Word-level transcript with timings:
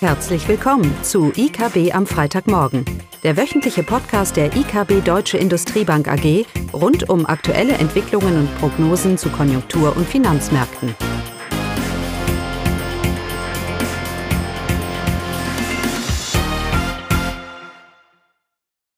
Herzlich 0.00 0.46
willkommen 0.46 0.94
zu 1.02 1.32
IKB 1.34 1.94
am 1.94 2.06
Freitagmorgen, 2.06 2.84
der 3.22 3.38
wöchentliche 3.38 3.82
Podcast 3.82 4.36
der 4.36 4.54
IKB 4.54 5.02
Deutsche 5.02 5.38
Industriebank 5.38 6.06
AG 6.06 6.44
rund 6.74 7.08
um 7.08 7.24
aktuelle 7.24 7.72
Entwicklungen 7.72 8.40
und 8.40 8.58
Prognosen 8.58 9.16
zu 9.16 9.30
Konjunktur- 9.30 9.96
und 9.96 10.06
Finanzmärkten. 10.06 10.94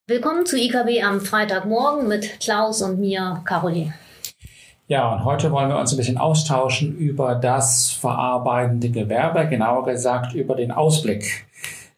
Willkommen 0.09 0.46
zu 0.46 0.57
IKB 0.57 1.05
am 1.05 1.21
Freitagmorgen 1.21 2.09
mit 2.09 2.41
Klaus 2.41 2.83
und 2.83 2.99
mir, 2.99 3.41
Caroline. 3.45 3.95
Ja, 4.91 5.12
und 5.12 5.25
heute 5.27 5.52
wollen 5.52 5.68
wir 5.68 5.79
uns 5.79 5.93
ein 5.93 5.98
bisschen 5.98 6.16
austauschen 6.16 6.96
über 6.96 7.34
das 7.34 7.91
verarbeitende 7.91 8.88
Gewerbe, 8.88 9.46
genauer 9.46 9.84
gesagt 9.84 10.33
über 10.33 10.55
den 10.55 10.73
Ausblick. 10.73 11.46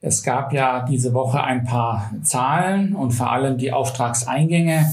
Es 0.00 0.24
gab 0.24 0.52
ja 0.52 0.84
diese 0.84 1.14
Woche 1.14 1.40
ein 1.40 1.62
paar 1.62 2.10
Zahlen 2.24 2.96
und 2.96 3.12
vor 3.12 3.30
allem 3.30 3.58
die 3.58 3.72
Auftragseingänge, 3.72 4.92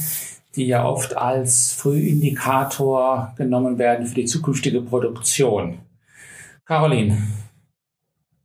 die 0.55 0.67
ja 0.67 0.85
oft 0.85 1.17
als 1.17 1.73
Frühindikator 1.73 3.33
genommen 3.35 3.79
werden 3.79 4.05
für 4.05 4.13
die 4.13 4.25
zukünftige 4.25 4.81
Produktion. 4.81 5.79
Caroline, 6.65 7.17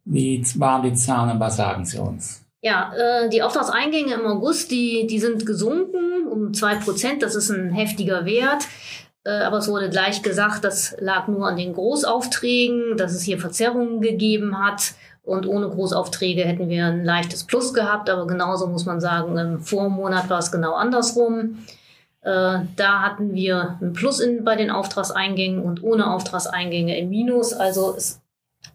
wie 0.06 0.42
waren 0.54 0.82
die 0.82 0.94
Zahlen 0.94 1.32
und 1.32 1.40
was 1.40 1.56
sagen 1.56 1.84
Sie 1.84 1.98
uns? 1.98 2.42
Ja, 2.62 2.94
äh, 2.94 3.28
die 3.28 3.42
Auftragseingänge 3.42 4.14
im 4.14 4.24
August, 4.24 4.70
die, 4.70 5.06
die 5.06 5.18
sind 5.18 5.44
gesunken 5.44 6.26
um 6.26 6.54
zwei 6.54 6.76
Prozent. 6.76 7.22
Das 7.22 7.34
ist 7.34 7.50
ein 7.50 7.70
heftiger 7.72 8.24
Wert. 8.24 8.66
Äh, 9.24 9.30
aber 9.30 9.58
es 9.58 9.68
wurde 9.68 9.90
gleich 9.90 10.22
gesagt, 10.22 10.64
das 10.64 10.96
lag 10.98 11.28
nur 11.28 11.46
an 11.46 11.56
den 11.56 11.72
Großaufträgen, 11.74 12.96
dass 12.96 13.12
es 13.12 13.22
hier 13.22 13.38
Verzerrungen 13.38 14.00
gegeben 14.00 14.58
hat. 14.58 14.94
Und 15.24 15.46
ohne 15.46 15.68
Großaufträge 15.68 16.42
hätten 16.42 16.68
wir 16.68 16.86
ein 16.86 17.04
leichtes 17.04 17.44
Plus 17.44 17.72
gehabt. 17.72 18.10
Aber 18.10 18.26
genauso 18.26 18.66
muss 18.66 18.86
man 18.86 19.00
sagen, 19.00 19.36
im 19.38 19.60
Vormonat 19.60 20.28
war 20.28 20.40
es 20.40 20.50
genau 20.50 20.74
andersrum. 20.74 21.58
Äh, 22.22 22.60
da 22.76 23.00
hatten 23.02 23.32
wir 23.34 23.78
ein 23.80 23.92
Plus 23.92 24.20
in, 24.20 24.44
bei 24.44 24.56
den 24.56 24.70
Auftragseingängen 24.70 25.62
und 25.62 25.82
ohne 25.82 26.10
Auftragseingänge 26.12 26.98
im 26.98 27.08
Minus. 27.10 27.52
Also 27.52 27.94
es 27.96 28.20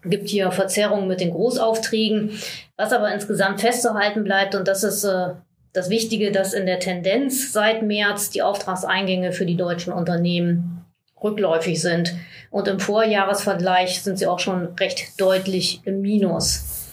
gibt 0.04 0.30
hier 0.30 0.52
Verzerrungen 0.52 1.08
mit 1.08 1.20
den 1.20 1.32
Großaufträgen. 1.32 2.32
Was 2.78 2.94
aber 2.94 3.14
insgesamt 3.14 3.60
festzuhalten 3.60 4.24
bleibt, 4.24 4.56
und 4.56 4.68
das 4.68 4.84
ist 4.84 5.04
äh, 5.04 5.32
das 5.74 5.90
Wichtige, 5.90 6.32
dass 6.32 6.54
in 6.54 6.66
der 6.66 6.80
Tendenz 6.80 7.52
seit 7.52 7.84
März 7.84 8.30
die 8.30 8.42
Auftragseingänge 8.42 9.32
für 9.32 9.46
die 9.46 9.58
deutschen 9.58 9.94
Unternehmen 9.94 10.86
rückläufig 11.24 11.82
sind. 11.82 12.16
Und 12.50 12.68
im 12.68 12.80
Vorjahresvergleich 12.80 14.02
sind 14.02 14.18
sie 14.18 14.28
auch 14.28 14.40
schon 14.40 14.76
recht 14.80 15.20
deutlich 15.20 15.82
im 15.86 16.02
Minus. 16.02 16.88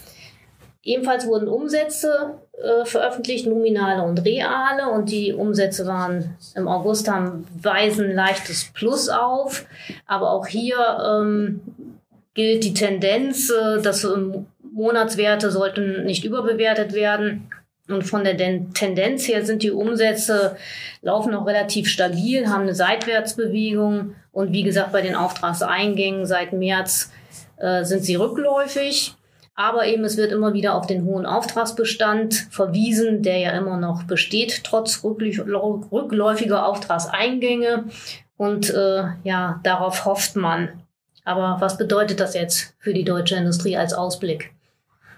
Ebenfalls 0.83 1.25
wurden 1.25 1.47
Umsätze 1.47 2.35
äh, 2.61 2.85
veröffentlicht, 2.85 3.47
nominale 3.47 4.03
und 4.03 4.23
reale. 4.23 4.91
Und 4.91 5.09
die 5.09 5.33
Umsätze 5.33 5.87
waren 5.87 6.37
im 6.55 6.67
August 6.67 7.09
haben 7.09 7.47
weisen 7.59 8.13
leichtes 8.13 8.71
Plus 8.73 9.09
auf. 9.09 9.65
Aber 10.05 10.31
auch 10.31 10.45
hier 10.45 10.77
ähm, 11.03 11.61
gilt 12.35 12.63
die 12.63 12.75
Tendenz, 12.75 13.49
äh, 13.49 13.81
dass 13.81 14.07
Monatswerte 14.61 15.49
sollten 15.49 16.05
nicht 16.05 16.23
überbewertet 16.23 16.93
werden. 16.93 17.49
Und 17.87 18.03
von 18.03 18.23
der 18.23 18.35
Tendenz 18.35 19.27
her 19.27 19.45
sind 19.45 19.61
die 19.61 19.71
Umsätze 19.71 20.57
laufen 21.01 21.33
noch 21.33 21.45
relativ 21.45 21.87
stabil, 21.87 22.47
haben 22.47 22.63
eine 22.63 22.73
Seitwärtsbewegung. 22.73 24.15
Und 24.31 24.51
wie 24.51 24.63
gesagt, 24.63 24.91
bei 24.91 25.01
den 25.01 25.15
Auftragseingängen 25.15 26.25
seit 26.25 26.51
März 26.51 27.11
äh, 27.57 27.83
sind 27.83 28.03
sie 28.03 28.15
rückläufig. 28.15 29.15
Aber 29.53 29.85
eben 29.85 30.03
es 30.03 30.17
wird 30.17 30.33
immer 30.33 30.53
wieder 30.53 30.75
auf 30.75 30.85
den 30.85 31.05
hohen 31.05 31.25
Auftragsbestand 31.25 32.47
verwiesen, 32.51 33.23
der 33.23 33.37
ja 33.37 33.51
immer 33.51 33.77
noch 33.77 34.03
besteht, 34.03 34.63
trotz 34.65 35.03
rückläufiger 35.03 36.65
Auftragseingänge. 36.65 37.85
Und 38.35 38.69
äh, 38.71 39.03
ja, 39.23 39.61
darauf 39.63 40.05
hofft 40.05 40.35
man. 40.35 40.81
Aber 41.23 41.57
was 41.59 41.77
bedeutet 41.77 42.19
das 42.19 42.33
jetzt 42.33 42.75
für 42.79 42.93
die 42.93 43.05
deutsche 43.05 43.35
Industrie 43.35 43.77
als 43.77 43.93
Ausblick? 43.93 44.53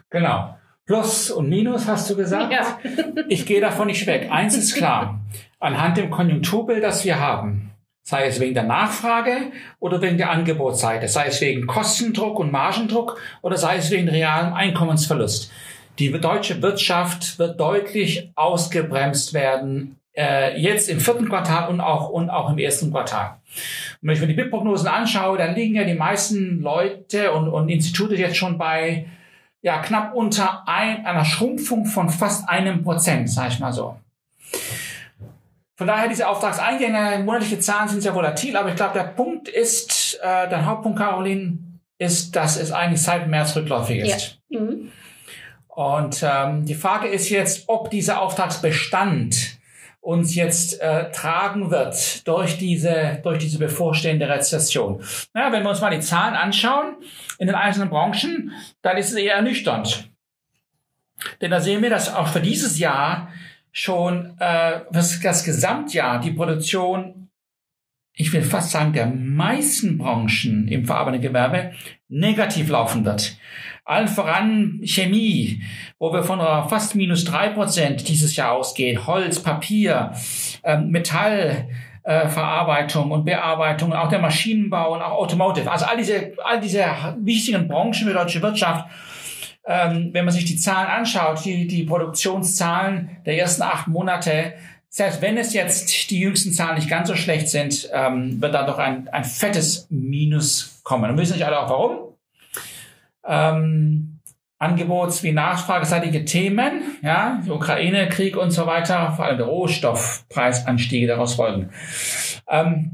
Genau. 0.10 0.56
Plus 0.88 1.30
und 1.30 1.50
Minus 1.50 1.88
hast 1.88 2.10
du 2.10 2.16
gesagt. 2.16 2.52
Ja. 2.52 2.80
ich 3.28 3.46
gehe 3.46 3.60
davon 3.60 3.88
nicht 3.88 4.08
weg. 4.08 4.30
Eins 4.32 4.58
ist 4.58 4.74
klar. 4.74 5.20
Anhand 5.60 5.98
dem 5.98 6.10
Konjunkturbild, 6.10 6.82
das 6.82 7.04
wir 7.04 7.20
haben, 7.20 7.72
sei 8.04 8.26
es 8.26 8.40
wegen 8.40 8.54
der 8.54 8.64
Nachfrage 8.64 9.52
oder 9.80 10.02
wegen 10.02 10.18
der 10.18 10.32
Angebotsseite, 10.32 11.10
sei 11.10 11.28
es 11.28 11.42
wegen 11.42 11.68
Kostendruck 11.68 12.40
und 12.40 12.54
Margendruck 12.54 13.20
oder 13.42 13.58
sei 13.58 13.76
es 13.76 13.92
wegen 13.92 14.08
realem 14.08 14.54
Einkommensverlust. 14.54 15.52
Die 16.00 16.12
deutsche 16.12 16.62
Wirtschaft 16.62 17.38
wird 17.38 17.60
deutlich 17.60 18.32
ausgebremst 18.36 19.34
werden, 19.34 19.98
äh, 20.16 20.58
jetzt 20.58 20.90
im 20.90 21.02
vierten 21.02 21.28
Quartal 21.28 21.70
und 21.70 21.82
auch, 21.82 22.10
und 22.10 22.30
auch 22.30 22.50
im 22.52 22.60
ersten 22.60 22.92
Quartal. 22.92 23.40
Und 24.02 24.08
wenn 24.08 24.16
ich 24.16 24.22
mir 24.22 24.28
die 24.28 24.36
BIP-Prognosen 24.36 24.88
anschaue, 24.88 25.38
dann 25.38 25.54
liegen 25.54 25.76
ja 25.76 25.84
die 25.84 25.96
meisten 25.96 26.62
Leute 26.62 27.34
und, 27.34 27.50
und 27.50 27.68
Institute 27.68 28.16
jetzt 28.16 28.38
schon 28.38 28.58
bei 28.58 29.08
ja 29.62 29.82
knapp 29.82 30.14
unter 30.14 30.68
ein, 30.68 31.06
einer 31.06 31.26
Schrumpfung 31.26 31.86
von 31.86 32.10
fast 32.10 32.48
einem 32.48 32.84
Prozent, 32.84 33.30
sage 33.30 33.50
ich 33.50 33.60
mal 33.60 33.74
so. 33.74 33.98
Von 35.76 35.88
daher 35.88 36.08
diese 36.08 36.28
Auftragseingänge, 36.28 37.24
monatliche 37.24 37.60
Zahlen 37.60 37.88
sind 37.88 38.02
sehr 38.02 38.16
volatil, 38.16 38.58
aber 38.58 38.70
ich 38.70 38.76
glaube, 38.76 38.96
der 38.96 39.06
Punkt 39.06 39.48
ist, 39.48 40.20
äh, 40.24 40.50
der 40.50 40.66
Hauptpunkt, 40.66 40.98
Caroline, 40.98 41.60
ist, 42.00 42.36
dass 42.36 42.58
es 42.58 42.72
eigentlich 42.72 43.02
seit 43.02 43.28
März 43.28 43.56
rückläufig 43.56 44.00
ist. 44.00 44.40
Ja. 44.50 44.60
Mhm. 44.60 44.92
Und 45.68 46.24
ähm, 46.24 46.66
die 46.66 46.74
Frage 46.74 47.08
ist 47.08 47.30
jetzt, 47.30 47.66
ob 47.68 47.92
dieser 47.92 48.22
Auftragsbestand 48.22 49.57
uns 50.02 50.36
jetzt 50.36 50.80
äh, 50.80 51.12
tragen 51.12 51.70
wird 51.70 52.28
durch 52.28 52.58
diese, 52.58 53.20
durch 53.24 53.40
diese 53.40 53.60
bevorstehende 53.60 54.30
Rezession. 54.30 55.04
Naja, 55.34 55.52
wenn 55.52 55.64
wir 55.64 55.70
uns 55.70 55.82
mal 55.82 55.90
die 55.90 56.00
Zahlen 56.00 56.36
anschauen 56.36 56.96
in 57.40 57.48
den 57.48 57.56
einzelnen 57.56 57.90
Branchen, 57.90 58.52
dann 58.82 58.98
ist 58.98 59.12
es 59.12 59.18
eher 59.18 59.36
ernüchternd. 59.36 60.10
Denn 61.42 61.52
da 61.52 61.60
sehen 61.60 61.82
wir, 61.82 61.90
dass 61.90 62.14
auch 62.14 62.28
für 62.28 62.42
dieses 62.42 62.80
Jahr 62.80 63.32
schon 63.72 64.36
äh, 64.40 64.82
das, 64.92 65.20
das 65.20 65.44
Gesamtjahr 65.44 66.20
die 66.20 66.32
Produktion, 66.32 67.30
ich 68.14 68.32
will 68.34 68.44
fast 68.44 68.72
sagen, 68.72 68.94
der 68.94 69.08
meisten 69.08 69.98
Branchen 69.98 70.68
im 70.68 70.86
verarbeitenden 70.86 71.30
Gewerbe 71.30 71.74
negativ 72.08 72.70
laufen 72.70 73.06
wird. 73.06 73.38
Allen 73.88 74.10
voran 74.10 74.82
Chemie, 74.84 75.62
wo 75.98 76.12
wir 76.12 76.22
von 76.22 76.40
fast 76.68 76.96
minus 76.96 77.24
drei 77.24 77.50
Prozent 77.50 78.08
dieses 78.10 78.36
Jahr 78.36 78.52
ausgehen. 78.52 79.08
Holz, 79.08 79.42
Papier, 79.42 80.12
ähm, 80.64 80.90
Metall, 80.90 81.70
äh, 82.04 82.28
Verarbeitung 82.28 83.12
und 83.12 83.24
Bearbeitung, 83.24 83.94
auch 83.94 84.10
der 84.10 84.20
Maschinenbau 84.20 84.94
und 84.94 85.02
auch 85.02 85.14
Automotive. 85.14 85.72
Also 85.72 85.86
all 85.86 85.96
diese, 85.96 86.34
all 86.44 86.60
diese 86.60 86.86
wichtigen 87.22 87.70
Branchen 87.70 87.94
für 87.94 88.10
die 88.10 88.14
deutsche 88.14 88.42
Wirtschaft. 88.42 88.90
Ähm, 89.66 90.10
wenn 90.12 90.26
man 90.26 90.34
sich 90.34 90.44
die 90.44 90.58
Zahlen 90.58 90.88
anschaut, 90.90 91.46
die, 91.46 91.66
die 91.66 91.84
Produktionszahlen 91.84 93.18
der 93.26 93.38
ersten 93.38 93.64
acht 93.64 93.88
Monate, 93.88 94.54
selbst 94.90 95.22
wenn 95.22 95.38
es 95.38 95.54
jetzt 95.54 96.10
die 96.10 96.20
jüngsten 96.20 96.52
Zahlen 96.52 96.76
nicht 96.76 96.90
ganz 96.90 97.08
so 97.08 97.16
schlecht 97.16 97.48
sind, 97.48 97.90
ähm, 97.94 98.42
wird 98.42 98.54
da 98.54 98.66
doch 98.66 98.80
ein, 98.80 99.08
ein 99.10 99.24
fettes 99.24 99.88
Minus 99.90 100.82
kommen. 100.84 101.10
Und 101.10 101.18
wissen 101.18 101.34
nicht 101.34 101.46
alle 101.46 101.60
auch 101.60 101.70
warum 101.70 102.07
ähm, 103.28 104.20
Angebots- 104.60 105.22
wie 105.22 105.34
nachfrageseitige 105.34 106.26
Themen, 106.26 106.82
ja, 107.04 107.44
Ukraine-Krieg 107.48 108.36
und 108.36 108.52
so 108.52 108.66
weiter, 108.66 109.14
vor 109.16 109.26
allem 109.26 109.38
der 109.38 109.46
Rohstoffpreisanstiege 109.46 111.06
daraus 111.06 111.36
folgen. 111.36 111.70
Ähm, 112.50 112.92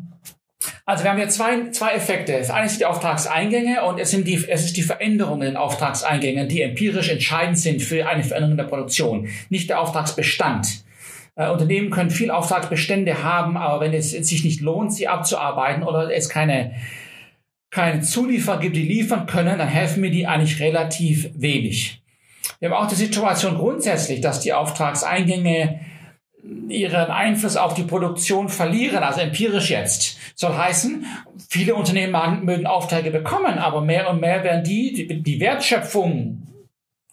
also 0.86 1.04
wir 1.04 1.12
haben 1.12 1.18
hier 1.18 1.30
zwei, 1.30 1.70
zwei 1.72 1.94
Effekte. 1.94 2.34
Das 2.38 2.50
eine 2.50 2.68
sind 2.68 2.82
die 2.82 2.86
Auftragseingänge 2.86 3.84
und 3.84 4.00
es, 4.00 4.12
sind 4.12 4.28
die, 4.28 4.46
es 4.48 4.66
ist 4.66 4.76
die 4.76 4.82
Veränderung 4.82 5.42
in 5.42 5.56
Auftragseingängen, 5.56 6.50
die 6.50 6.62
empirisch 6.62 7.10
entscheidend 7.10 7.58
sind 7.58 7.82
für 7.82 8.08
eine 8.08 8.24
Veränderung 8.24 8.58
der 8.58 8.66
Produktion, 8.66 9.30
nicht 9.50 9.70
der 9.70 9.80
Auftragsbestand. 9.80 10.84
Äh, 11.36 11.50
Unternehmen 11.50 11.90
können 11.90 12.10
viel 12.10 12.32
Auftragsbestände 12.32 13.24
haben, 13.24 13.56
aber 13.56 13.80
wenn 13.80 13.94
es 13.94 14.12
sich 14.12 14.44
nicht 14.44 14.60
lohnt, 14.60 14.94
sie 14.94 15.08
abzuarbeiten 15.08 15.84
oder 15.84 16.14
es 16.14 16.28
keine 16.28 16.76
keine 17.74 18.02
Zulieferer 18.02 18.60
gibt, 18.60 18.76
die 18.76 18.84
liefern 18.84 19.26
können, 19.26 19.58
dann 19.58 19.68
helfen 19.68 20.02
mir 20.02 20.12
die 20.12 20.28
eigentlich 20.28 20.62
relativ 20.62 21.32
wenig. 21.34 22.04
Wir 22.60 22.70
haben 22.70 22.78
auch 22.78 22.88
die 22.88 22.96
Situation 22.96 23.56
grundsätzlich, 23.56 24.22
dass 24.22 24.42
die 24.42 24.54
Auftragseingänge 24.54 25.80
ihren 26.70 27.10
Einfluss 27.10 27.58
auf 27.58 27.74
die 27.74 27.84
Produktion 27.84 28.50
verlieren, 28.50 29.02
also 29.02 29.22
empirisch 29.22 29.72
jetzt. 29.72 30.20
Soll 30.36 30.56
heißen, 30.56 31.06
viele 31.50 31.74
Unternehmen 31.74 32.46
mögen 32.46 32.68
Aufträge 32.68 33.10
bekommen, 33.10 33.58
aber 33.58 33.82
mehr 33.82 34.08
und 34.10 34.22
mehr 34.22 34.44
werden 34.44 34.64
die, 34.64 35.24
die, 35.24 35.40
Wertschöpfung, 35.40 36.44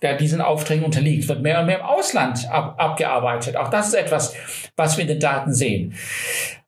der 0.02 0.16
diesen 0.16 0.42
Aufträgen 0.42 0.84
unterliegt, 0.84 1.26
wird 1.28 1.40
mehr 1.40 1.60
und 1.60 1.66
mehr 1.66 1.78
im 1.78 1.86
Ausland 1.86 2.50
ab, 2.50 2.74
abgearbeitet. 2.76 3.56
Auch 3.56 3.70
das 3.70 3.88
ist 3.88 3.94
etwas, 3.94 4.34
was 4.76 4.98
wir 4.98 5.02
in 5.02 5.08
den 5.08 5.20
Daten 5.20 5.54
sehen. 5.54 5.94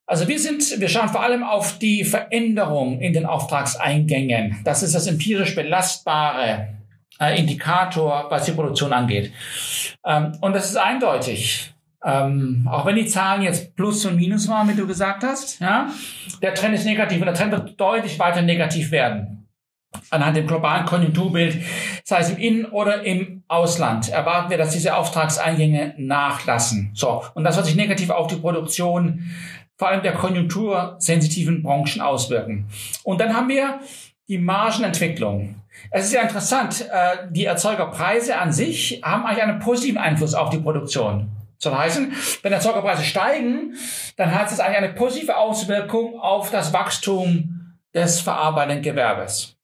Also 0.07 0.29
wir 0.29 0.39
sind, 0.39 0.81
wir 0.81 0.89
schauen 0.89 1.09
vor 1.09 1.23
allem 1.23 1.43
auf 1.43 1.79
die 1.79 2.05
Veränderung 2.05 3.01
in 3.01 3.13
den 3.13 3.25
Auftragseingängen. 3.25 4.59
Das 4.65 4.83
ist 4.83 4.95
das 4.95 5.07
empirisch 5.07 5.55
belastbare. 5.55 6.69
äh, 7.23 7.39
Indikator, 7.39 8.27
was 8.31 8.45
die 8.45 8.53
Produktion 8.53 8.93
angeht. 8.93 9.33
Ähm, 10.05 10.33
und 10.41 10.55
das 10.55 10.71
ist 10.71 10.77
eindeutig. 10.77 11.73
Ähm, 12.05 12.69
auch 12.71 12.85
wenn 12.85 12.97
die 12.97 13.07
Zahlen 13.07 13.43
jetzt 13.43 13.77
Plus 13.77 14.05
und 14.07 14.17
Minus 14.17 14.49
waren, 14.49 14.69
wie 14.69 14.75
du 14.75 14.87
gesagt 14.89 15.23
hast, 15.23 15.61
ja, 15.61 15.89
der 16.43 16.53
Trend 16.55 16.75
ist 16.75 16.85
negativ 16.85 17.21
und 17.21 17.27
der 17.27 17.35
Trend 17.35 17.53
wird 17.53 17.81
deutlich 17.81 18.19
weiter 18.19 18.43
negativ 18.43 18.91
werden. 18.91 19.47
Anhand 20.11 20.37
dem 20.37 20.47
globalen 20.47 20.87
Konjunkturbild, 20.87 21.63
sei 22.03 22.19
es 22.21 22.31
im 22.31 22.39
In- 22.39 22.65
oder 22.65 23.03
im 23.05 23.45
Ausland, 23.47 24.09
erwarten 24.09 24.51
wir, 24.51 24.59
dass 24.59 24.71
diese 24.71 24.97
Auftragseingänge 24.97 25.95
nachlassen. 25.99 26.91
So. 26.95 27.23
Und 27.35 27.45
das 27.45 27.57
wird 27.57 27.67
sich 27.67 27.77
negativ 27.77 28.11
auf 28.11 28.27
die 28.27 28.37
Produktion 28.37 29.31
vor 29.83 29.89
allem 29.89 30.05
der 30.05 30.13
konjunktursensitiven 30.13 31.65
Branchen 31.65 32.01
auswirken. 32.01 32.67
Und 33.03 33.21
dann 33.21 33.35
haben 33.35 33.49
wir 33.49 33.81
die 34.29 34.39
Margenentwicklung. 34.39 35.57
Es 35.91 36.05
ist 36.05 36.13
ja 36.13 36.23
interessant, 36.23 36.83
äh, 36.89 37.27
die 37.31 37.47
Erzeugerpreise 37.47 38.39
an 38.39 38.53
sich 38.53 39.01
haben 39.03 39.27
eigentlich 39.27 39.43
einen 39.43 39.59
positiven 39.59 39.99
Einfluss 39.99 40.35
auf 40.35 40.51
die 40.51 40.59
Produktion. 40.59 41.33
Soll 41.59 41.75
heißen, 41.77 42.13
wenn 42.43 42.53
Erzeugerpreise 42.53 43.03
steigen, 43.03 43.75
dann 44.17 44.33
hat 44.33 44.53
es 44.53 44.61
eigentlich 44.61 44.79
eine 44.79 44.93
positive 44.93 45.37
Auswirkung 45.37 46.17
auf 46.21 46.53
das 46.53 46.73
Wachstum 46.73 47.75
des 47.93 48.21
verarbeitenden 48.21 48.83
Gewerbes. 48.83 49.57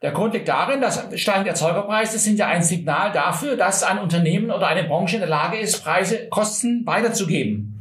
Der 0.00 0.12
Grund 0.12 0.34
liegt 0.34 0.46
darin, 0.46 0.80
dass 0.80 1.08
steigende 1.20 1.50
Erzeugerpreise 1.50 2.20
sind 2.20 2.38
ja 2.38 2.46
ein 2.46 2.62
Signal 2.62 3.10
dafür, 3.10 3.56
dass 3.56 3.82
ein 3.82 3.98
Unternehmen 3.98 4.52
oder 4.52 4.68
eine 4.68 4.84
Branche 4.84 5.16
in 5.16 5.22
der 5.22 5.28
Lage 5.28 5.58
ist, 5.58 5.82
Preise, 5.82 6.28
Kosten 6.28 6.86
weiterzugeben 6.86 7.75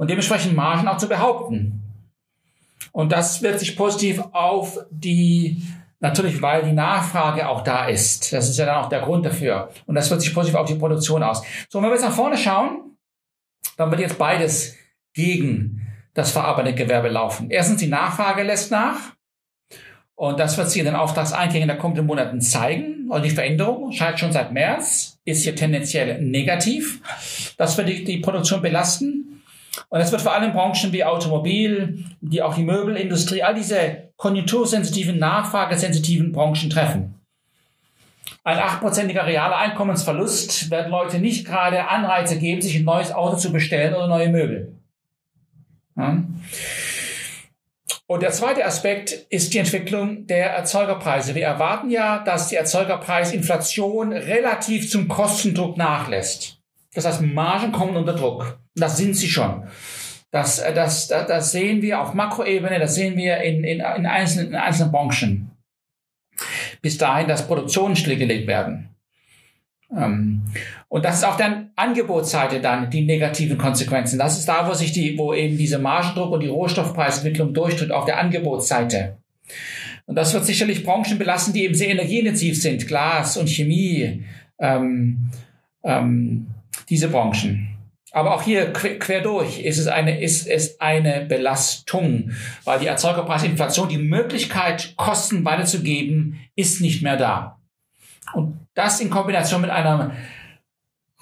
und 0.00 0.08
dementsprechend 0.08 0.56
Margen 0.56 0.88
auch 0.88 0.96
zu 0.96 1.10
behaupten. 1.10 1.82
Und 2.90 3.12
das 3.12 3.42
wird 3.42 3.60
sich 3.60 3.76
positiv 3.76 4.22
auf 4.32 4.78
die, 4.90 5.62
natürlich 5.98 6.40
weil 6.40 6.62
die 6.62 6.72
Nachfrage 6.72 7.46
auch 7.46 7.60
da 7.60 7.84
ist. 7.84 8.32
Das 8.32 8.48
ist 8.48 8.58
ja 8.58 8.64
dann 8.64 8.82
auch 8.82 8.88
der 8.88 9.02
Grund 9.02 9.26
dafür. 9.26 9.68
Und 9.84 9.96
das 9.96 10.10
wird 10.10 10.22
sich 10.22 10.32
positiv 10.32 10.56
auf 10.56 10.66
die 10.66 10.76
Produktion 10.76 11.22
aus. 11.22 11.42
So, 11.68 11.82
wenn 11.82 11.90
wir 11.90 11.96
jetzt 11.96 12.04
nach 12.04 12.14
vorne 12.14 12.38
schauen, 12.38 12.96
dann 13.76 13.90
wird 13.90 14.00
jetzt 14.00 14.16
beides 14.16 14.74
gegen 15.12 15.86
das 16.14 16.30
verarbeitende 16.30 16.82
Gewerbe 16.82 17.10
laufen. 17.10 17.50
Erstens, 17.50 17.80
die 17.80 17.88
Nachfrage 17.88 18.42
lässt 18.42 18.70
nach. 18.70 18.96
Und 20.14 20.40
das 20.40 20.56
wird 20.56 20.70
sich 20.70 20.80
in 20.80 20.86
den 20.86 20.96
Auftragseingängen 20.96 21.68
der 21.68 21.76
kommenden 21.76 22.06
Monaten 22.06 22.40
zeigen. 22.40 23.10
Und 23.10 23.22
die 23.22 23.30
Veränderung 23.30 23.92
scheint 23.92 24.18
schon 24.18 24.32
seit 24.32 24.50
März, 24.50 25.18
ist 25.26 25.44
hier 25.44 25.54
tendenziell 25.54 26.22
negativ. 26.22 27.02
Das 27.58 27.76
wird 27.76 27.90
die, 27.90 28.04
die 28.04 28.18
Produktion 28.20 28.62
belasten. 28.62 29.29
Und 29.88 30.00
es 30.00 30.10
wird 30.12 30.22
vor 30.22 30.32
allem 30.32 30.52
Branchen 30.52 30.92
wie 30.92 31.04
Automobil, 31.04 32.04
die 32.20 32.42
auch 32.42 32.54
die 32.54 32.62
Möbelindustrie, 32.62 33.42
all 33.42 33.54
diese 33.54 34.10
konjunktursensitiven, 34.16 35.18
nachfragesensitiven 35.18 36.32
Branchen 36.32 36.70
treffen. 36.70 37.14
Ein 38.42 38.58
achtprozentiger 38.58 39.26
realer 39.26 39.56
Einkommensverlust 39.56 40.70
werden 40.70 40.90
Leute 40.90 41.18
nicht 41.18 41.46
gerade 41.46 41.88
Anreize 41.88 42.38
geben, 42.38 42.62
sich 42.62 42.76
ein 42.76 42.84
neues 42.84 43.12
Auto 43.12 43.36
zu 43.36 43.52
bestellen 43.52 43.94
oder 43.94 44.08
neue 44.08 44.30
Möbel. 44.30 44.74
Ja. 45.96 46.24
Und 48.06 48.22
der 48.22 48.32
zweite 48.32 48.64
Aspekt 48.64 49.12
ist 49.30 49.54
die 49.54 49.58
Entwicklung 49.58 50.26
der 50.26 50.50
Erzeugerpreise. 50.50 51.34
Wir 51.34 51.44
erwarten 51.44 51.90
ja, 51.90 52.18
dass 52.18 52.48
die 52.48 52.56
Erzeugerpreisinflation 52.56 54.12
relativ 54.12 54.90
zum 54.90 55.06
Kostendruck 55.06 55.76
nachlässt. 55.76 56.59
Das 56.94 57.06
heißt, 57.06 57.22
Margen 57.22 57.72
kommen 57.72 57.96
unter 57.96 58.14
Druck. 58.14 58.58
Das 58.74 58.96
sind 58.96 59.14
sie 59.14 59.28
schon. 59.28 59.64
Das, 60.30 60.58
äh, 60.58 60.74
das, 60.74 61.08
das, 61.08 61.26
das 61.26 61.52
sehen 61.52 61.82
wir 61.82 62.00
auf 62.00 62.14
Makroebene, 62.14 62.78
das 62.78 62.94
sehen 62.94 63.16
wir 63.16 63.38
in, 63.38 63.64
in, 63.64 63.80
in, 63.80 64.06
einzelnen, 64.06 64.48
in 64.48 64.54
einzelnen 64.54 64.92
Branchen. 64.92 65.50
Bis 66.82 66.98
dahin, 66.98 67.28
dass 67.28 67.46
Produktionen 67.46 67.96
stillgelegt 67.96 68.46
werden. 68.46 68.88
Ähm, 69.94 70.42
und 70.88 71.04
das 71.04 71.18
ist 71.18 71.24
auf 71.24 71.36
der 71.36 71.66
Angebotsseite 71.76 72.60
dann 72.60 72.90
die 72.90 73.04
negativen 73.04 73.58
Konsequenzen. 73.58 74.18
Das 74.18 74.38
ist 74.38 74.48
da, 74.48 74.68
wo 74.68 74.74
sich 74.74 74.92
die, 74.92 75.18
wo 75.18 75.34
eben 75.34 75.56
diese 75.56 75.78
Margendruck 75.78 76.32
und 76.32 76.40
die 76.40 76.48
Rohstoffpreisentwicklung 76.48 77.52
durchdrückt 77.52 77.92
auf 77.92 78.04
der 78.04 78.18
Angebotsseite. 78.18 79.16
Und 80.06 80.16
das 80.16 80.32
wird 80.34 80.44
sicherlich 80.44 80.84
Branchen 80.84 81.18
belasten, 81.18 81.52
die 81.52 81.64
eben 81.64 81.74
sehr 81.74 81.90
energieintensiv 81.90 82.60
sind, 82.60 82.86
Glas 82.86 83.36
und 83.36 83.48
Chemie, 83.48 84.24
ähm, 84.58 85.30
ähm, 85.84 86.46
diese 86.90 87.08
Branchen. 87.08 87.70
Aber 88.12 88.34
auch 88.34 88.42
hier 88.42 88.72
quer 88.72 89.20
durch 89.20 89.60
ist 89.60 89.78
es 89.78 89.86
eine, 89.86 90.20
ist 90.20 90.48
es 90.48 90.80
eine 90.80 91.24
Belastung, 91.26 92.32
weil 92.64 92.80
die 92.80 92.86
Erzeugerpreisinflation, 92.86 93.88
die 93.88 93.98
Möglichkeit, 93.98 94.94
Kosten 94.96 95.44
weiterzugeben, 95.44 96.40
ist 96.56 96.80
nicht 96.80 97.02
mehr 97.02 97.16
da. 97.16 97.60
Und 98.32 98.66
das 98.74 99.00
in 99.00 99.10
Kombination 99.10 99.60
mit 99.60 99.70
einer 99.70 100.12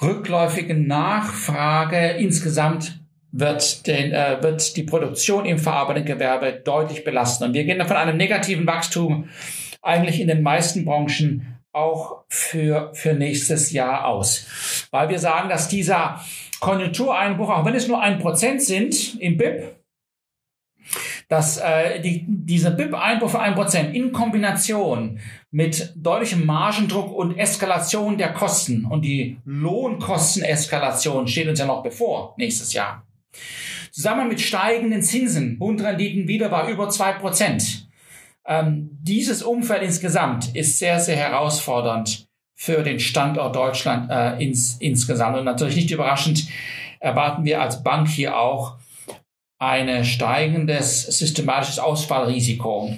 rückläufigen 0.01 0.87
Nachfrage 0.87 2.13
insgesamt 2.13 3.01
wird, 3.33 3.87
den, 3.87 4.13
äh, 4.13 4.39
wird 4.43 4.77
die 4.77 4.85
Produktion 4.85 5.45
im 5.45 5.59
verarbeitenden 5.59 6.15
Gewerbe 6.15 6.53
deutlich 6.53 7.05
belasten. 7.05 7.45
Und 7.45 7.53
wir 7.53 7.65
gehen 7.65 7.85
von 7.87 7.97
einem 7.97 8.17
negativen 8.17 8.67
Wachstum 8.67 9.29
eigentlich 9.83 10.21
in 10.21 10.29
den 10.29 10.43
meisten 10.43 10.87
Branchen 10.87 11.58
auch 11.73 12.25
für, 12.29 12.91
für 12.95 13.15
nächstes 13.15 13.73
Jahr 13.73 14.07
aus. 14.07 14.87
Weil 14.91 15.09
wir 15.09 15.19
sagen, 15.19 15.49
dass 15.49 15.69
dieser 15.69 16.21
Konjunktureinbruch, 16.61 17.51
auch 17.51 17.65
wenn 17.65 17.75
es 17.75 17.89
nur 17.89 18.01
ein 18.01 18.19
Prozent 18.19 18.63
sind 18.63 19.21
im 19.21 19.37
BIP, 19.37 19.77
dass 21.29 21.59
äh, 21.59 22.01
die, 22.01 22.25
dieser 22.27 22.71
BIP-Einbruch 22.71 23.31
von 23.31 23.41
1% 23.41 23.93
in 23.93 24.13
Kombination 24.13 25.21
mit 25.51 25.93
deutlichem 25.97 26.47
Margendruck 26.47 27.13
und 27.15 27.37
Eskalation 27.37 28.17
der 28.17 28.33
Kosten 28.33 28.87
und 28.87 29.03
die 29.05 29.39
Lohnkosteneskalation 29.45 31.29
steht 31.29 31.49
uns 31.49 31.59
ja 31.59 31.67
noch 31.67 31.83
bevor 31.83 32.35
nächstes 32.39 32.73
Jahr. 32.73 33.07
Zusammen 33.91 34.29
mit 34.29 34.41
steigenden 34.41 35.03
Zinsen, 35.03 35.59
Bundrenditen 35.59 36.29
wieder 36.29 36.49
bei 36.49 36.71
über 36.71 36.89
2%. 36.89 37.88
Ähm, 38.49 38.89
dieses 39.03 39.43
Umfeld 39.43 39.83
insgesamt 39.83 40.57
ist 40.57 40.79
sehr, 40.79 40.99
sehr 40.99 41.17
herausfordernd 41.17 42.27
für 42.55 42.83
den 42.83 42.99
Standort 42.99 43.55
Deutschland 43.55 44.11
äh, 44.11 44.43
ins, 44.43 44.79
insgesamt. 44.81 45.37
Und 45.37 45.45
natürlich 45.45 45.77
nicht 45.77 45.91
überraschend 45.91 46.49
erwarten 46.99 47.45
wir 47.45 47.61
als 47.61 47.83
Bank 47.85 48.09
hier 48.09 48.37
auch 48.39 48.79
ein 49.59 50.05
steigendes 50.05 51.03
systematisches 51.03 51.79
Ausfallrisiko. 51.79 52.97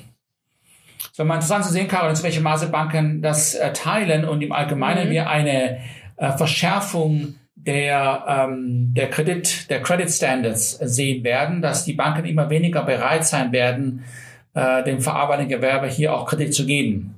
Es 1.12 1.18
wäre 1.18 1.26
mal 1.26 1.34
interessant 1.34 1.64
zu 1.64 1.72
sehen, 1.72 1.88
Karol, 1.88 2.10
in 2.10 2.22
welchem 2.22 2.42
Maße 2.42 2.68
Banken 2.68 3.20
das 3.20 3.54
äh, 3.54 3.72
teilen 3.72 4.24
und 4.24 4.42
im 4.42 4.52
Allgemeinen 4.52 5.08
mhm. 5.08 5.12
wir 5.12 5.28
eine 5.28 5.80
äh, 6.16 6.32
Verschärfung 6.32 7.34
der, 7.56 8.24
ähm, 8.26 8.94
der 8.94 9.10
Kredit, 9.10 9.68
der 9.68 9.82
Credit 9.82 10.10
Standards 10.10 10.72
sehen 10.72 11.24
werden, 11.24 11.60
dass 11.60 11.84
die 11.84 11.92
Banken 11.92 12.24
immer 12.24 12.48
weniger 12.48 12.82
bereit 12.84 13.26
sein 13.26 13.52
werden, 13.52 14.04
äh, 14.54 14.84
dem 14.84 15.00
verarbeitenden 15.00 15.48
Gewerbe 15.48 15.86
hier 15.86 16.14
auch 16.14 16.26
Kredit 16.26 16.54
zu 16.54 16.66
geben. 16.66 17.14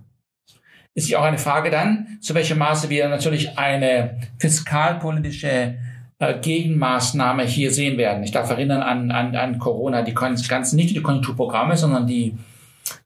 Ist 0.95 1.09
ja 1.09 1.21
auch 1.21 1.25
eine 1.25 1.39
Frage 1.39 1.71
dann, 1.71 2.19
zu 2.21 2.35
welchem 2.35 2.59
Maße 2.59 2.91
wir 2.91 3.09
natürlich 3.09 3.59
eine 3.59 4.21
fiskalpolitische 4.39 5.77
äh, 6.19 6.39
Gegenmaßnahme 6.39 7.45
hier 7.45 7.73
sehen 7.73 7.97
werden. 7.97 8.23
Ich 8.23 8.31
darf 8.31 8.51
erinnern 8.51 8.83
an, 8.83 9.11
an, 9.11 9.35
an 9.35 9.59
Corona, 9.59 10.03
die 10.03 10.15
ganzen, 10.15 10.77
nicht 10.77 10.95
die 10.95 11.03
Konjunkturprogramme, 11.03 11.77
sondern 11.77 12.07
die 12.07 12.37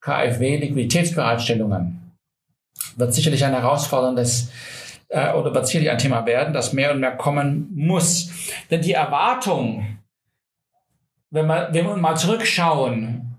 KfW-Liquiditätsbereitstellungen. 0.00 2.12
Wird 2.96 3.14
sicherlich 3.14 3.44
ein 3.44 3.54
herausforderndes 3.54 4.50
äh, 5.08 5.32
oder 5.32 5.54
wird 5.54 5.66
sicherlich 5.66 5.90
ein 5.90 5.98
Thema 5.98 6.26
werden, 6.26 6.52
das 6.52 6.72
mehr 6.72 6.92
und 6.92 7.00
mehr 7.00 7.16
kommen 7.16 7.70
muss. 7.74 8.30
Denn 8.70 8.82
die 8.82 8.92
Erwartung, 8.92 9.98
wenn 11.30 11.46
wir, 11.46 11.68
wenn 11.72 11.86
wir 11.86 11.96
mal 11.96 12.16
zurückschauen, 12.16 13.35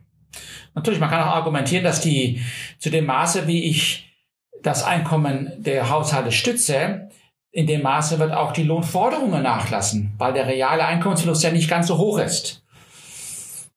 Natürlich, 0.76 1.00
man 1.00 1.10
kann 1.10 1.24
auch 1.24 1.36
argumentieren, 1.36 1.84
dass 1.84 2.00
die 2.00 2.42
zu 2.78 2.90
dem 2.90 3.06
Maße, 3.06 3.48
wie 3.48 3.66
ich 3.66 4.14
das 4.62 4.84
Einkommen 4.84 5.52
der 5.58 5.90
Haushalte 5.90 6.32
stütze, 6.32 7.09
in 7.52 7.68
dem 7.68 7.82
Maße 7.82 8.20
wird 8.20 8.32
auch 8.32 8.52
die 8.52 8.64
Lohnforderungen 8.64 9.42
nachlassen, 9.42 10.14
weil 10.18 10.34
der 10.34 10.48
reale 10.48 10.86
Einkommensverlust 10.86 11.44
ja 11.44 11.52
nicht 11.52 11.70
ganz 11.70 11.88
so 11.88 11.98
hoch 11.98 12.20
ist. 12.20 12.64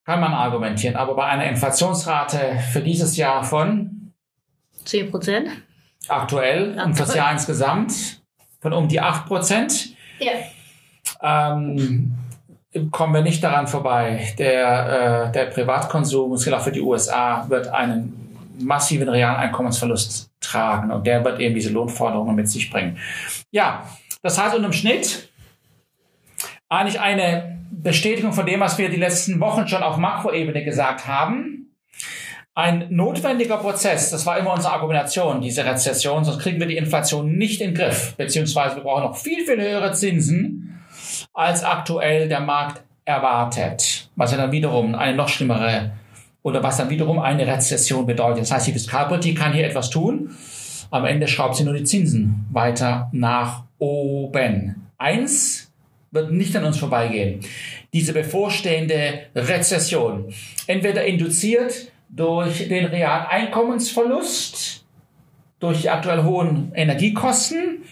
Kann 0.04 0.20
man 0.20 0.32
argumentieren. 0.32 0.96
Aber 0.96 1.14
bei 1.14 1.24
einer 1.24 1.46
Inflationsrate 1.46 2.58
für 2.72 2.80
dieses 2.80 3.16
Jahr 3.16 3.44
von 3.44 4.12
10 4.84 5.10
Prozent. 5.10 5.48
Aktuell, 6.08 6.78
und 6.84 6.94
fürs 6.94 7.14
Jahr 7.14 7.32
insgesamt 7.32 8.20
von 8.60 8.72
um 8.72 8.88
die 8.88 9.00
8 9.00 9.26
Prozent. 9.26 9.94
Ja. 10.18 10.32
Ähm, 11.22 12.14
kommen 12.90 13.14
wir 13.14 13.22
nicht 13.22 13.42
daran 13.42 13.68
vorbei. 13.68 14.34
Der, 14.38 15.28
äh, 15.28 15.32
der 15.32 15.46
Privatkonsum, 15.46 16.32
das 16.32 16.44
gilt 16.44 16.56
auch 16.56 16.62
für 16.62 16.72
die 16.72 16.80
USA, 16.80 17.48
wird 17.48 17.68
einen 17.68 18.48
massiven 18.58 19.08
realen 19.08 19.36
Einkommensverlust 19.36 20.31
tragen 20.42 20.90
und 20.90 21.06
der 21.06 21.24
wird 21.24 21.40
eben 21.40 21.54
diese 21.54 21.70
Lohnforderungen 21.70 22.34
mit 22.34 22.48
sich 22.48 22.70
bringen. 22.70 22.98
Ja, 23.50 23.88
das 24.22 24.40
heißt 24.40 24.54
unterm 24.54 24.72
Schnitt 24.72 25.28
eigentlich 26.68 27.00
eine 27.00 27.60
Bestätigung 27.70 28.32
von 28.32 28.46
dem, 28.46 28.60
was 28.60 28.78
wir 28.78 28.88
die 28.88 28.96
letzten 28.96 29.40
Wochen 29.40 29.68
schon 29.68 29.82
auf 29.82 29.96
Makroebene 29.96 30.64
gesagt 30.64 31.06
haben. 31.06 31.74
Ein 32.54 32.86
notwendiger 32.90 33.56
Prozess, 33.56 34.10
das 34.10 34.26
war 34.26 34.38
immer 34.38 34.52
unsere 34.52 34.74
Argumentation, 34.74 35.40
diese 35.40 35.64
Rezession, 35.64 36.24
sonst 36.24 36.40
kriegen 36.40 36.60
wir 36.60 36.66
die 36.66 36.76
Inflation 36.76 37.36
nicht 37.36 37.62
in 37.62 37.70
den 37.70 37.76
Griff, 37.76 38.14
beziehungsweise 38.16 38.76
wir 38.76 38.82
brauchen 38.82 39.04
noch 39.04 39.16
viel, 39.16 39.44
viel 39.46 39.58
höhere 39.58 39.92
Zinsen, 39.92 40.82
als 41.32 41.64
aktuell 41.64 42.28
der 42.28 42.40
Markt 42.40 42.82
erwartet, 43.06 44.10
was 44.16 44.32
ja 44.32 44.36
dann 44.36 44.52
wiederum 44.52 44.94
eine 44.94 45.16
noch 45.16 45.28
schlimmere 45.28 45.92
oder 46.42 46.62
was 46.62 46.76
dann 46.76 46.90
wiederum 46.90 47.18
eine 47.18 47.46
Rezession 47.46 48.06
bedeutet. 48.06 48.42
Das 48.42 48.52
heißt, 48.52 48.66
die 48.68 48.72
Fiskalpolitik 48.72 49.38
kann 49.38 49.52
hier 49.52 49.66
etwas 49.66 49.90
tun. 49.90 50.30
Am 50.90 51.04
Ende 51.04 51.28
schraubt 51.28 51.56
sie 51.56 51.64
nur 51.64 51.74
die 51.74 51.84
Zinsen 51.84 52.46
weiter 52.50 53.08
nach 53.12 53.64
oben. 53.78 54.88
Eins 54.98 55.72
wird 56.10 56.30
nicht 56.32 56.54
an 56.56 56.64
uns 56.64 56.78
vorbeigehen. 56.78 57.40
Diese 57.92 58.12
bevorstehende 58.12 59.20
Rezession. 59.34 60.32
Entweder 60.66 61.04
induziert 61.04 61.90
durch 62.08 62.68
den 62.68 62.84
realen 62.84 63.26
Einkommensverlust, 63.26 64.84
durch 65.58 65.82
die 65.82 65.90
aktuell 65.90 66.24
hohen 66.24 66.72
Energiekosten 66.74 67.84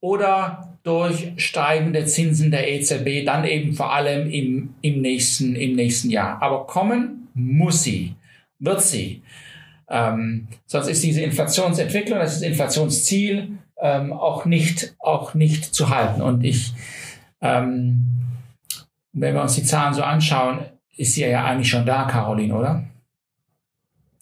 oder 0.00 0.76
durch 0.82 1.32
steigende 1.36 2.04
Zinsen 2.06 2.50
der 2.50 2.70
EZB, 2.70 3.24
dann 3.24 3.44
eben 3.44 3.74
vor 3.74 3.92
allem 3.92 4.30
im, 4.30 4.74
im, 4.80 5.00
nächsten, 5.00 5.56
im 5.56 5.74
nächsten 5.74 6.10
Jahr. 6.10 6.40
Aber 6.42 6.66
kommen 6.66 7.23
muss 7.34 7.82
sie, 7.82 8.14
wird 8.58 8.82
sie. 8.82 9.22
Ähm, 9.88 10.48
sonst 10.66 10.88
ist 10.88 11.04
diese 11.04 11.20
Inflationsentwicklung, 11.20 12.18
das 12.18 12.34
ist 12.34 12.42
das 12.42 12.48
Inflationsziel, 12.48 13.58
ähm, 13.80 14.12
auch, 14.12 14.44
nicht, 14.44 14.94
auch 14.98 15.34
nicht 15.34 15.74
zu 15.74 15.90
halten. 15.90 16.22
Und 16.22 16.42
ich, 16.44 16.72
ähm, 17.40 18.04
wenn 19.12 19.34
wir 19.34 19.42
uns 19.42 19.56
die 19.56 19.64
Zahlen 19.64 19.94
so 19.94 20.02
anschauen, 20.02 20.60
ist 20.96 21.14
sie 21.14 21.26
ja 21.26 21.44
eigentlich 21.44 21.68
schon 21.68 21.84
da, 21.84 22.04
Caroline, 22.04 22.54
oder? 22.54 22.84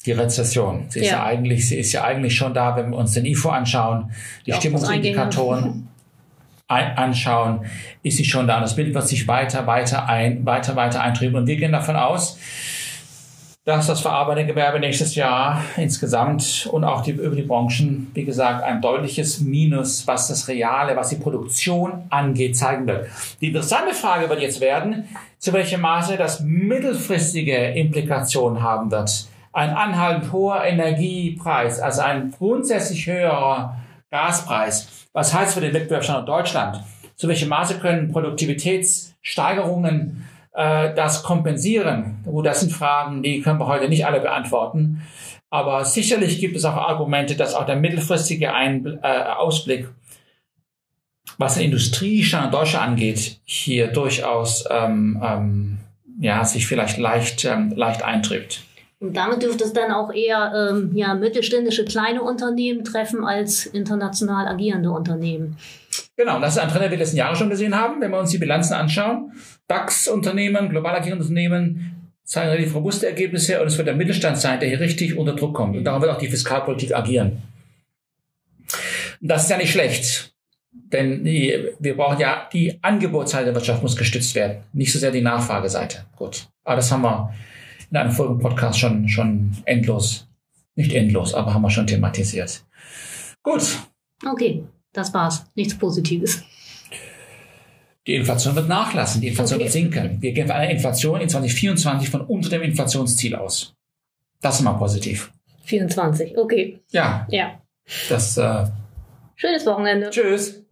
Die 0.04 0.12
Rezession. 0.12 0.86
Sie 0.88 1.00
ist 1.00 1.10
ja. 1.10 1.18
ja 1.18 1.24
eigentlich, 1.24 1.68
sie 1.68 1.76
ist 1.76 1.92
ja 1.92 2.02
eigentlich 2.02 2.34
schon 2.34 2.54
da, 2.54 2.74
wenn 2.76 2.90
wir 2.90 2.96
uns 2.96 3.12
den 3.12 3.24
IFO 3.24 3.50
anschauen, 3.50 4.10
die 4.46 4.52
Stimmungsindikatoren 4.52 5.88
anschauen, 6.66 7.66
ist 8.02 8.16
sie 8.16 8.24
schon 8.24 8.46
da. 8.46 8.56
Und 8.56 8.62
das 8.62 8.74
Bild 8.74 8.94
wird 8.94 9.06
sich 9.06 9.28
weiter, 9.28 9.66
weiter 9.66 10.08
ein, 10.08 10.44
weiter, 10.44 10.74
weiter 10.74 11.02
eintreten. 11.02 11.36
Und 11.36 11.46
wir 11.46 11.56
gehen 11.56 11.72
davon 11.72 11.94
aus, 11.94 12.38
dass 13.64 13.86
das 13.86 14.00
verarbeitende 14.00 14.52
Gewerbe 14.52 14.80
nächstes 14.80 15.14
Jahr 15.14 15.62
insgesamt 15.76 16.68
und 16.72 16.82
auch 16.82 17.02
die, 17.02 17.12
über 17.12 17.36
die 17.36 17.42
Branchen, 17.42 18.10
wie 18.12 18.24
gesagt, 18.24 18.64
ein 18.64 18.82
deutliches 18.82 19.40
Minus, 19.40 20.04
was 20.06 20.26
das 20.26 20.48
Reale, 20.48 20.96
was 20.96 21.10
die 21.10 21.16
Produktion 21.16 22.02
angeht, 22.10 22.56
zeigen 22.56 22.88
wird. 22.88 23.06
Die 23.40 23.46
interessante 23.48 23.94
Frage 23.94 24.28
wird 24.28 24.40
jetzt 24.40 24.60
werden, 24.60 25.04
zu 25.38 25.52
welchem 25.52 25.80
Maße 25.80 26.16
das 26.16 26.40
mittelfristige 26.40 27.56
Implikationen 27.56 28.62
haben 28.62 28.90
wird. 28.90 29.28
Ein 29.52 29.70
anhaltend 29.70 30.32
hoher 30.32 30.64
Energiepreis, 30.64 31.78
also 31.78 32.02
ein 32.02 32.34
grundsätzlich 32.36 33.06
höherer 33.06 33.76
Gaspreis. 34.10 35.06
Was 35.12 35.32
heißt 35.32 35.54
für 35.54 35.60
den 35.60 35.74
Wettbewerbsstandort 35.74 36.28
Deutschland? 36.28 36.82
Zu 37.14 37.28
welchem 37.28 37.50
Maße 37.50 37.78
können 37.78 38.10
Produktivitätssteigerungen 38.10 40.26
das 40.54 41.22
kompensieren? 41.22 42.20
Gut, 42.24 42.44
das 42.44 42.60
sind 42.60 42.72
Fragen, 42.72 43.22
die 43.22 43.40
können 43.40 43.58
wir 43.58 43.66
heute 43.66 43.88
nicht 43.88 44.04
alle 44.04 44.20
beantworten. 44.20 45.02
Aber 45.52 45.84
sicherlich 45.84 46.40
gibt 46.40 46.56
es 46.56 46.64
auch 46.64 46.76
Argumente, 46.76 47.36
dass 47.36 47.54
auch 47.54 47.66
der 47.66 47.76
mittelfristige 47.76 48.54
Ein 48.54 48.98
äh, 49.02 49.22
Ausblick, 49.36 49.86
was 51.36 51.56
den 51.56 51.64
Industriestandort 51.64 52.54
Deutschland 52.54 52.88
angeht, 52.88 53.38
hier 53.44 53.88
durchaus 53.88 54.64
ähm, 54.70 55.22
ähm, 55.22 55.78
ja, 56.18 56.42
sich 56.44 56.66
vielleicht 56.66 56.96
leicht, 56.96 57.44
ähm, 57.44 57.70
leicht 57.76 58.02
eintrifft. 58.02 58.62
Und 58.98 59.14
damit 59.14 59.42
dürfte 59.42 59.64
es 59.64 59.74
dann 59.74 59.92
auch 59.92 60.10
eher 60.10 60.70
ähm, 60.70 60.92
ja, 60.94 61.12
mittelständische 61.14 61.84
kleine 61.84 62.22
Unternehmen 62.22 62.82
treffen 62.84 63.22
als 63.22 63.66
international 63.66 64.48
agierende 64.48 64.90
Unternehmen. 64.90 65.58
Genau, 66.16 66.40
das 66.40 66.54
ist 66.54 66.58
ein 66.58 66.68
Trend, 66.68 66.84
den 66.84 66.90
wir 66.90 66.98
letzten 66.98 67.16
Jahre 67.16 67.36
schon 67.36 67.50
gesehen 67.50 67.74
haben. 67.74 68.00
Wenn 68.00 68.10
wir 68.10 68.18
uns 68.18 68.30
die 68.30 68.38
Bilanzen 68.38 68.74
anschauen, 68.74 69.32
DAX-Unternehmen, 69.68 70.68
global 70.68 70.94
agierende 70.94 71.24
Unternehmen 71.24 72.12
zeigen 72.24 72.50
relativ 72.50 72.74
robuste 72.74 73.06
Ergebnisse 73.06 73.60
und 73.60 73.66
es 73.66 73.76
wird 73.76 73.88
der 73.88 73.96
Mittelstand 73.96 74.38
sein, 74.38 74.60
der 74.60 74.68
hier 74.68 74.80
richtig 74.80 75.16
unter 75.16 75.34
Druck 75.34 75.54
kommt. 75.54 75.76
Und 75.76 75.84
darum 75.84 76.00
wird 76.00 76.12
auch 76.12 76.18
die 76.18 76.28
Fiskalpolitik 76.28 76.94
agieren. 76.94 77.42
Und 79.20 79.28
das 79.28 79.44
ist 79.44 79.50
ja 79.50 79.56
nicht 79.56 79.72
schlecht. 79.72 80.32
Denn 80.72 81.24
die, 81.24 81.70
wir 81.78 81.96
brauchen 81.96 82.18
ja, 82.18 82.48
die 82.52 82.78
Angebotsseite 82.82 83.46
der 83.46 83.54
Wirtschaft 83.54 83.82
muss 83.82 83.96
gestützt 83.96 84.34
werden, 84.34 84.62
nicht 84.72 84.92
so 84.92 84.98
sehr 84.98 85.10
die 85.10 85.20
Nachfrageseite. 85.20 86.06
Gut. 86.16 86.48
Aber 86.64 86.76
das 86.76 86.90
haben 86.90 87.02
wir 87.02 87.32
in 87.90 87.96
einem 87.96 88.12
vorigen 88.12 88.38
Podcast 88.38 88.78
schon, 88.78 89.08
schon 89.08 89.56
endlos, 89.64 90.28
nicht 90.74 90.94
endlos, 90.94 91.34
aber 91.34 91.52
haben 91.52 91.62
wir 91.62 91.70
schon 91.70 91.86
thematisiert. 91.86 92.64
Gut. 93.42 93.78
Okay, 94.24 94.64
das 94.92 95.12
war's. 95.14 95.44
Nichts 95.54 95.76
Positives. 95.76 96.42
Die 98.06 98.16
Inflation 98.16 98.56
wird 98.56 98.68
nachlassen, 98.68 99.20
die 99.20 99.28
Inflation 99.28 99.56
okay. 99.56 99.64
wird 99.64 99.72
sinken. 99.72 100.20
Wir 100.20 100.32
gehen 100.32 100.48
von 100.48 100.56
einer 100.56 100.70
Inflation 100.70 101.20
in 101.20 101.28
2024 101.28 102.10
von 102.10 102.22
unter 102.22 102.48
dem 102.48 102.62
Inflationsziel 102.62 103.36
aus. 103.36 103.74
Das 104.40 104.56
ist 104.56 104.62
mal 104.62 104.72
positiv. 104.72 105.30
24, 105.64 106.36
okay. 106.36 106.80
Ja. 106.90 107.26
Ja. 107.30 107.60
Das. 108.08 108.36
Äh, 108.36 108.66
Schönes 109.36 109.64
Wochenende. 109.66 110.10
Tschüss. 110.10 110.62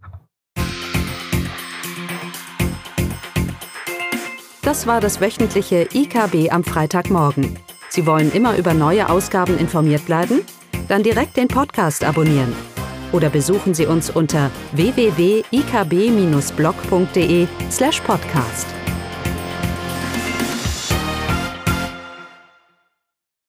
Das 4.63 4.87
war 4.87 5.01
das 5.01 5.21
wöchentliche 5.21 5.89
IKB 5.93 6.53
am 6.53 6.65
Freitagmorgen. 6.65 7.59
Sie 7.89 8.07
wollen 8.07 8.31
immer 8.33 8.57
über 8.57 8.75
neue 8.75 9.09
Ausgaben 9.09 9.59
informiert 9.59 10.05
bleiben? 10.07 10.43
Dann 10.89 11.03
direkt 11.03 11.37
den 11.37 11.49
Podcast 11.49 12.05
abonnieren. 12.05 12.53
Oder 13.13 13.31
besuchen 13.31 13.75
Sie 13.75 13.87
uns 13.87 14.11
unter 14.11 14.51
www.ikb-blog.de 14.73 17.47
slash 17.71 18.01
podcast. 18.01 18.80